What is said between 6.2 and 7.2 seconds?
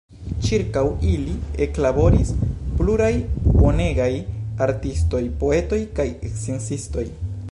sciencistoj.